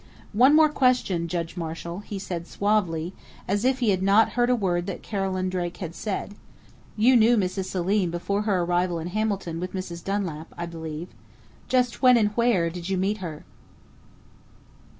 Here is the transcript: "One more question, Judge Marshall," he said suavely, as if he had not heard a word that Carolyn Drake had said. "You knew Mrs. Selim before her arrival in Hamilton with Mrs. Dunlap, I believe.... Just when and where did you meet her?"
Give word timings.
"One 0.33 0.55
more 0.55 0.69
question, 0.69 1.27
Judge 1.27 1.55
Marshall," 1.55 1.99
he 1.99 2.17
said 2.17 2.47
suavely, 2.47 3.13
as 3.47 3.63
if 3.63 3.77
he 3.77 3.91
had 3.91 4.01
not 4.01 4.29
heard 4.29 4.49
a 4.49 4.55
word 4.55 4.87
that 4.87 5.03
Carolyn 5.03 5.47
Drake 5.47 5.77
had 5.77 5.93
said. 5.93 6.33
"You 6.97 7.15
knew 7.15 7.37
Mrs. 7.37 7.65
Selim 7.65 8.09
before 8.09 8.41
her 8.41 8.63
arrival 8.63 8.97
in 8.97 9.09
Hamilton 9.09 9.59
with 9.59 9.73
Mrs. 9.73 10.03
Dunlap, 10.03 10.55
I 10.57 10.65
believe.... 10.65 11.09
Just 11.67 12.01
when 12.01 12.17
and 12.17 12.29
where 12.29 12.71
did 12.71 12.89
you 12.89 12.97
meet 12.97 13.19
her?" 13.19 13.43